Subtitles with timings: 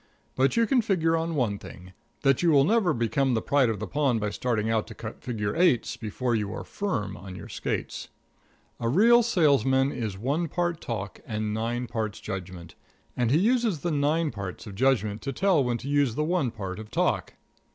[0.35, 1.93] But you can figure on one thing
[2.23, 5.21] that you will never become the pride of the pond by starting out to cut
[5.21, 8.07] figure eights before you are firm on your skates.
[8.79, 12.73] A real salesman is one part talk and nine parts judgment;
[13.15, 16.49] and he uses the nine parts of judgment to tell when to use the one
[16.49, 17.35] part of talk.